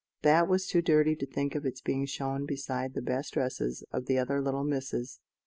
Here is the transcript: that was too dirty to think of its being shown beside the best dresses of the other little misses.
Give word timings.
that 0.23 0.47
was 0.47 0.65
too 0.65 0.81
dirty 0.81 1.15
to 1.15 1.27
think 1.27 1.53
of 1.53 1.63
its 1.63 1.79
being 1.79 2.07
shown 2.07 2.43
beside 2.43 2.95
the 2.95 3.03
best 3.03 3.35
dresses 3.35 3.83
of 3.91 4.07
the 4.07 4.17
other 4.17 4.41
little 4.41 4.63
misses. 4.63 5.19